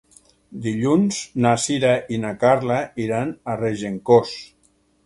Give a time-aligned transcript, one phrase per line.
[0.63, 4.35] Dilluns na Sira i na Carla iran a Regencós.